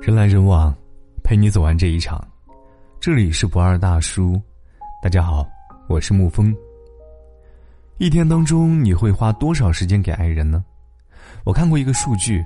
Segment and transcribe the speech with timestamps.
[0.00, 0.72] 人来人往，
[1.24, 2.24] 陪你走完这一场。
[3.00, 4.40] 这里是不二大叔，
[5.02, 5.44] 大家好，
[5.88, 6.54] 我是沐风。
[7.98, 10.64] 一天当中，你会花多少时间给爱人呢？
[11.42, 12.44] 我看过一个数据，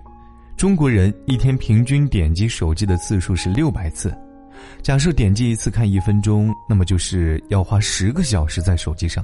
[0.57, 4.17] 中国人一天平均点击手机的次数是六百次。
[4.81, 9.23] 假设点击一次看一分钟，那么就是要花十个小时在手机上。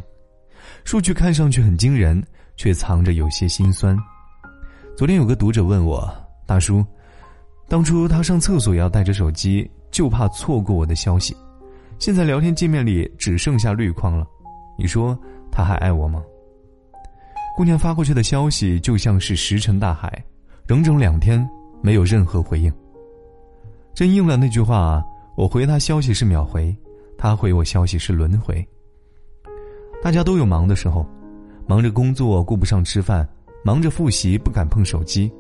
[0.85, 2.23] 数据看上去很惊人，
[2.55, 3.97] 却藏着有些心酸。
[4.95, 6.13] 昨天有个读者问我
[6.45, 6.85] ：“大叔，
[7.73, 11.35] 当初他上厕所也要带着手机，就怕错过我的消息。
[11.99, 14.27] 现在聊天界面里只剩下绿框了，
[14.77, 15.19] 你说
[15.51, 16.23] 他还爱我吗？”
[17.57, 20.23] 姑娘发过去的消息就像是石沉大海，
[20.67, 21.49] 整整两天
[21.81, 22.71] 没有任何回应。
[23.95, 25.03] 真应了那句话。
[25.35, 26.77] 我回他消息是秒回，
[27.17, 28.63] 他回我消息是轮回。
[30.03, 31.07] 大家都有忙的时候，
[31.67, 33.27] 忙着工作顾不上吃饭，
[33.65, 35.33] 忙着复习不敢碰手机，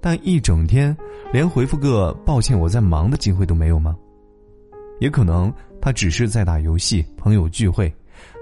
[0.00, 0.96] 但一整天
[1.32, 3.96] 连回复个抱歉我在忙的机会都没有吗？
[5.00, 7.92] 也可能他只是在打游戏，朋友聚会，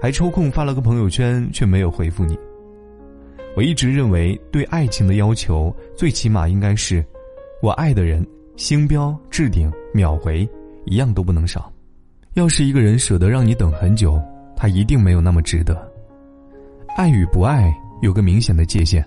[0.01, 2.37] 还抽空发了个朋友圈，却没有回复你。
[3.55, 7.05] 我一直认为，对爱情的要求最起码应该是，
[7.61, 8.25] 我爱的人
[8.55, 10.47] 星标置顶秒回。
[10.87, 11.73] 一样都不能少。
[12.35, 14.21] 要是一个人舍得让你等很久，
[14.55, 15.91] 他一定没有那么值得。
[16.95, 19.03] 爱与不爱有个明显的界限，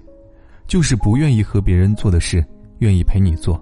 [0.69, 2.45] 就是不愿意和别人做的事，
[2.79, 3.61] 愿意陪你做。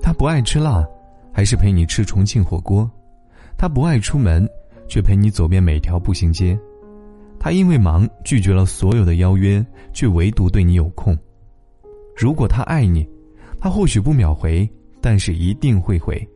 [0.00, 0.86] 他不爱吃辣，
[1.32, 2.88] 还是陪你吃重庆火锅；
[3.58, 4.48] 他不爱出门，
[4.88, 6.56] 却陪你走遍每条步行街；
[7.38, 11.18] 他因为忙拒绝了所有的邀约，却唯独对你有空。
[12.16, 13.06] 如果他爱你，
[13.58, 14.68] 他或许不秒回，
[15.00, 16.26] 但是一定会回。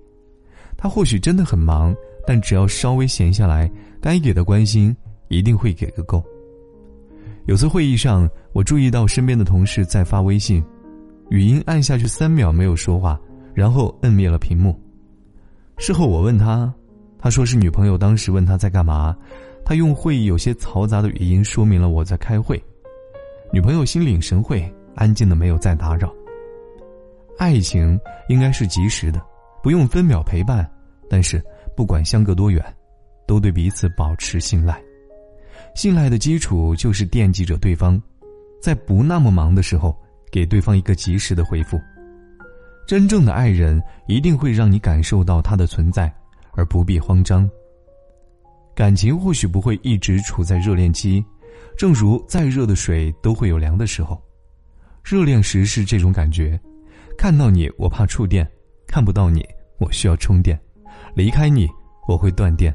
[0.76, 1.94] 他或许真的很忙，
[2.26, 4.94] 但只要稍微闲下来，该给的关心
[5.28, 6.20] 一定会给个够。
[7.46, 10.64] 有次会议上，我注意到身边的同事在发微信，
[11.28, 13.18] 语音按下去三秒没有说话，
[13.52, 14.78] 然后摁灭了屏幕。
[15.76, 16.72] 事后我问他，
[17.18, 19.16] 他说是女朋友当时问他在干嘛，
[19.64, 22.62] 他用会议有些嘈杂的语音说明了我在开会。
[23.52, 26.12] 女朋友心领神会，安静的没有再打扰。
[27.38, 29.20] 爱情应该是及时的。
[29.62, 30.68] 不用分秒陪伴，
[31.08, 31.40] 但是
[31.76, 32.64] 不管相隔多远，
[33.26, 34.80] 都对彼此保持信赖。
[35.74, 38.00] 信赖的基础就是惦记着对方，
[38.60, 39.96] 在不那么忙的时候，
[40.30, 41.80] 给对方一个及时的回复。
[42.86, 46.12] 真正的爱人一定会让你感受到他的存在，
[46.52, 47.48] 而不必慌张。
[48.74, 51.24] 感情或许不会一直处在热恋期，
[51.76, 54.20] 正如再热的水都会有凉的时候。
[55.02, 56.60] 热恋时是这种感觉，
[57.16, 58.48] 看到你我怕触电。
[58.86, 59.42] 看不到你，
[59.78, 60.54] 我需要充电；
[61.14, 61.66] 离开你，
[62.06, 62.74] 我会断电。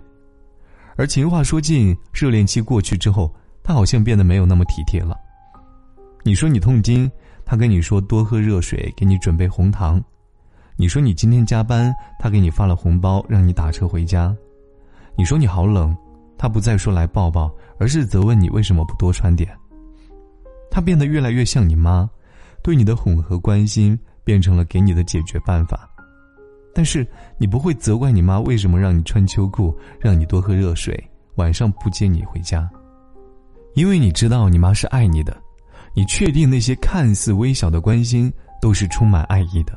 [0.97, 3.31] 而情话说尽，热恋期过去之后，
[3.63, 5.16] 他好像变得没有那么体贴了。
[6.24, 7.09] 你说你痛经，
[7.46, 10.00] 他跟你说多喝热水，给你准备红糖；
[10.75, 14.36] 你说你今天加班，他给你发了红包，让你打车回家；
[15.16, 15.96] 你说你好冷，
[16.36, 19.56] 他不再说来抱抱，而是责问你为什么不多穿点。
[20.72, 22.09] 他变得越来越像你妈，
[22.63, 25.88] 对你的哄和关心变成了给你的解决办法。
[26.78, 27.04] 但是
[27.40, 30.96] 你不会责怪你妈为什么让你穿秋裤，让你多喝热水，
[31.34, 32.70] 晚上不接你回家，
[33.74, 35.36] 因为你知道你妈是爱你的，
[35.96, 39.76] 你确定那些看似微小的关心都是充满爱意的。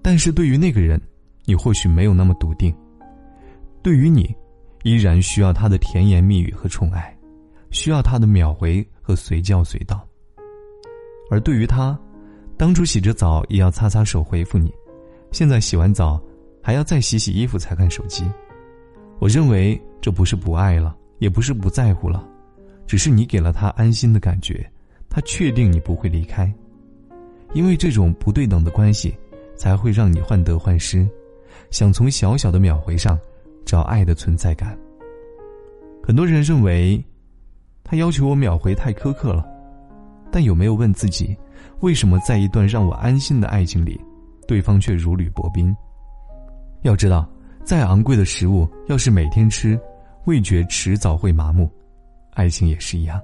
[0.00, 1.02] 但是对于那个人，
[1.46, 2.72] 你或许没有那么笃定。
[3.82, 4.32] 对于你，
[4.84, 7.12] 依然需要他的甜言蜜语和宠爱，
[7.72, 10.06] 需要他的秒回和随叫随到。
[11.28, 11.98] 而对于他，
[12.56, 14.72] 当初洗着澡也要擦擦手回复你。
[15.34, 16.22] 现在洗完澡，
[16.62, 18.24] 还要再洗洗衣服才看手机。
[19.18, 22.24] 我认为这不是不爱了，也不是不在乎了，
[22.86, 24.64] 只是你给了他安心的感觉，
[25.10, 26.54] 他确定你不会离开。
[27.52, 29.12] 因为这种不对等的关系，
[29.56, 31.04] 才会让你患得患失，
[31.68, 33.18] 想从小小的秒回上
[33.64, 34.78] 找爱的存在感。
[36.00, 37.04] 很多人认为，
[37.82, 39.44] 他要求我秒回太苛刻了，
[40.30, 41.36] 但有没有问自己，
[41.80, 44.00] 为什么在一段让我安心的爱情里？
[44.46, 45.74] 对方却如履薄冰。
[46.82, 47.28] 要知道，
[47.64, 49.78] 再昂贵的食物，要是每天吃，
[50.26, 51.70] 味觉迟早会麻木。
[52.32, 53.20] 爱情也是一样。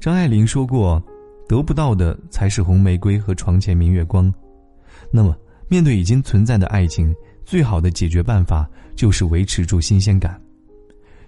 [0.00, 1.02] 张爱玲说过
[1.48, 4.32] ：“得不到的才是红玫瑰和床前明月光。”
[5.10, 5.36] 那么，
[5.68, 7.14] 面对已经存在的爱情，
[7.44, 10.40] 最好的解决办法就是维持住新鲜感。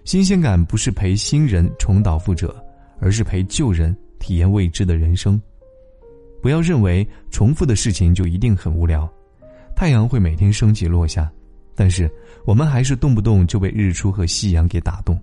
[0.05, 2.55] 新鲜感不是陪新人重蹈覆辙，
[3.00, 5.41] 而是陪旧人体验未知的人生。
[6.43, 9.09] 不要认为重复的事情就一定很无聊，
[9.77, 11.31] 太阳会每天升起落下，
[11.75, 12.11] 但是
[12.45, 15.19] 我们还是动不动就被日出和夕阳给打动。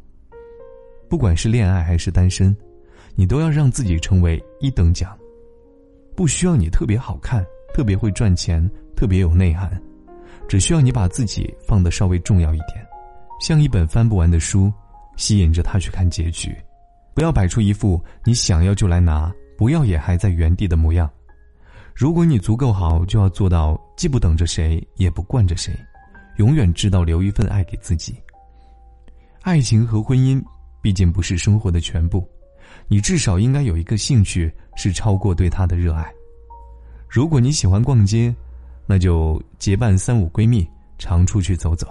[1.10, 2.56] 不管是恋爱还是单身，
[3.16, 5.18] 你都要让自己成为一等奖。
[6.16, 9.82] 不需要你特别好看、特别会赚钱、特别有内涵，
[10.48, 12.86] 只需要你把自己放得稍微重要一点，
[13.40, 14.72] 像一本翻不完的书，
[15.16, 16.56] 吸引着他去看结局。
[17.14, 21.10] 不要摆出一副你想要就来拿，不要也还在原地的模样。
[21.94, 25.74] 如果你足够好，就要做到既不等着谁，也不惯着谁，
[26.38, 28.16] 永远知道留一份爱给自己。
[29.42, 30.42] 爱情和婚姻
[30.82, 32.30] 毕竟不是生活的全部，
[32.88, 36.08] 你至少应该有一个兴趣是超过对他的热爱。
[37.10, 38.34] 如果你喜欢逛街，
[38.86, 40.68] 那就结伴三五闺蜜
[41.00, 41.88] 常出去走走；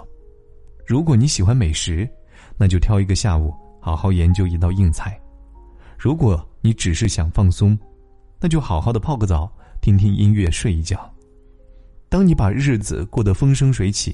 [0.85, 2.09] 如果你喜欢美食，
[2.57, 3.53] 那就挑一个下午。
[3.79, 5.17] 好好研究一道硬菜。
[5.97, 7.79] 如果你只是想放松，
[8.41, 9.49] 那就好好的泡个澡，
[9.79, 11.09] 听听音乐，睡一觉。
[12.09, 14.13] 当你把日子过得风生水起，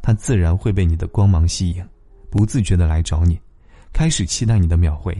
[0.00, 1.84] 他自然会被你的光芒吸引，
[2.30, 3.36] 不自觉的来找你，
[3.92, 5.12] 开始期待你的秒回。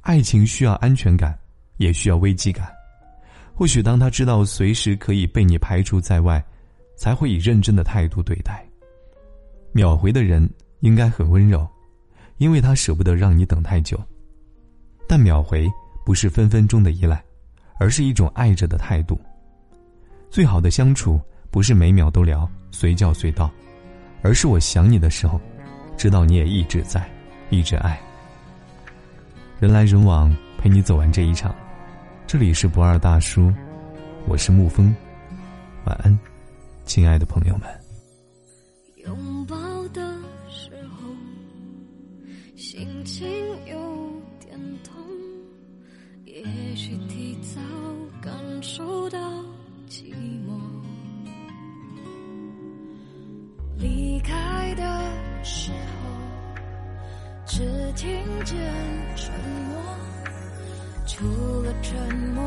[0.00, 1.38] 爱情需要安全感，
[1.76, 2.68] 也需要危机感。
[3.54, 6.44] 或许当他知道随时可以被你排除在外，
[6.96, 8.68] 才会以认真的态度对待。
[9.70, 10.50] 秒回的人
[10.80, 11.64] 应该很温柔。
[12.38, 14.02] 因为他舍不得让你等太久，
[15.10, 15.68] 但秒回
[16.04, 17.20] 不是分分钟的依赖，
[17.80, 19.20] 而是一种爱着的态度。
[20.30, 21.20] 最好的相处
[21.50, 23.50] 不是每秒都聊随叫随到，
[24.22, 25.40] 而是我想你的时候，
[25.96, 27.04] 知道你也一直在，
[27.48, 28.00] 一直爱。
[29.58, 31.52] 人来人往，陪你走完这一场。
[32.24, 33.52] 这里是不二大叔，
[34.28, 34.94] 我是沐风，
[35.86, 36.16] 晚安，
[36.84, 37.79] 亲爱的朋友们。
[57.92, 58.08] 听
[58.44, 58.56] 见
[59.16, 59.32] 沉
[59.68, 59.80] 默。
[61.06, 62.42] 除了沉默，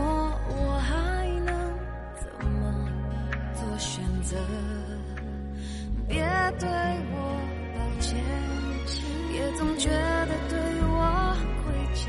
[0.50, 1.54] 我还能
[2.16, 2.90] 怎么
[3.54, 4.36] 做选择？
[6.08, 6.18] 别
[6.60, 7.18] 对我
[7.76, 8.18] 抱歉。
[9.34, 12.02] 也总觉得对我亏欠，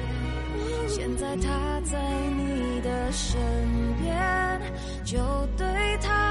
[0.89, 1.99] 现在他在
[2.37, 3.41] 你的身
[4.03, 4.13] 边，
[5.05, 5.19] 就
[5.57, 5.67] 对
[6.03, 6.24] 他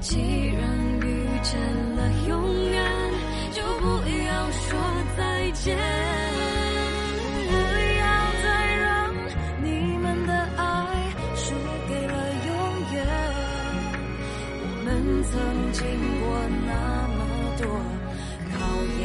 [0.00, 0.62] 既然
[1.00, 1.60] 遇见
[1.96, 2.30] 了永
[2.70, 2.82] 远，
[3.52, 3.86] 就不
[4.26, 4.78] 要说
[5.16, 5.76] 再见。
[7.48, 7.52] 不
[7.98, 8.04] 要
[8.42, 8.46] 再
[8.76, 8.86] 让
[9.62, 9.66] 你
[9.98, 10.62] 们的爱
[11.34, 11.54] 输
[11.88, 12.14] 给了
[12.46, 12.50] 永
[12.94, 12.96] 远。
[14.62, 14.86] 我们
[15.24, 15.32] 曾
[15.72, 15.78] 经
[16.20, 16.24] 过
[16.66, 16.72] 那
[17.16, 17.18] 么
[17.58, 17.62] 多
[18.54, 18.56] 考
[19.00, 19.02] 验，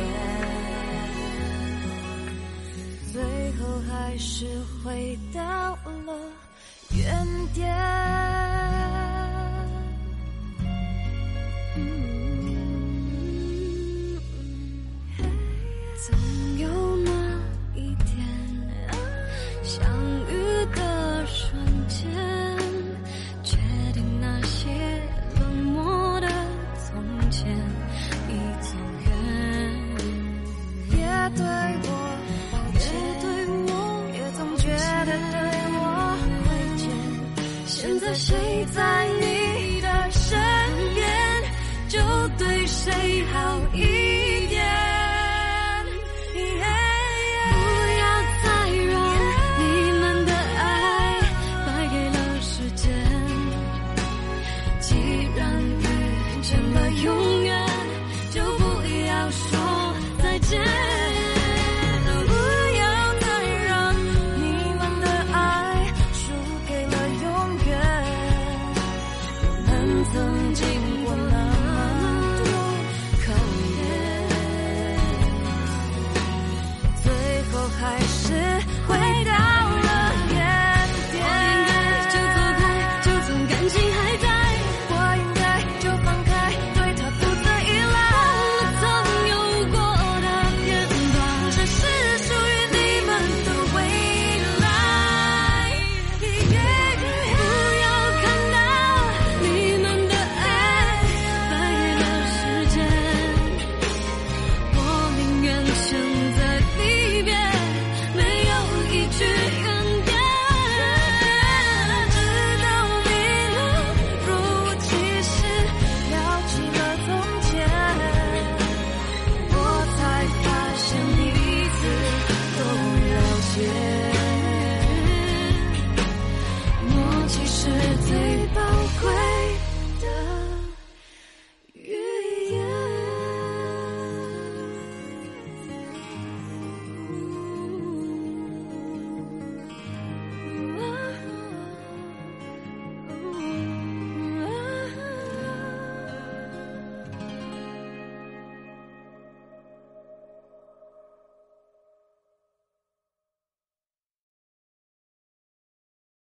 [3.11, 3.15] 最
[3.57, 4.45] 后还是
[4.83, 5.41] 回到
[6.05, 6.09] 了
[6.91, 7.03] 原
[7.53, 7.92] 点。